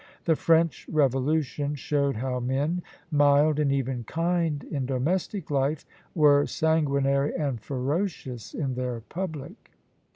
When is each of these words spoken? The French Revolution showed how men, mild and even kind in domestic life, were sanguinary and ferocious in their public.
The 0.25 0.35
French 0.35 0.87
Revolution 0.91 1.75
showed 1.75 2.15
how 2.15 2.39
men, 2.39 2.81
mild 3.11 3.59
and 3.59 3.71
even 3.71 4.03
kind 4.03 4.63
in 4.63 4.87
domestic 4.87 5.51
life, 5.51 5.85
were 6.15 6.47
sanguinary 6.47 7.35
and 7.35 7.61
ferocious 7.61 8.55
in 8.55 8.73
their 8.73 9.01
public. 9.01 9.69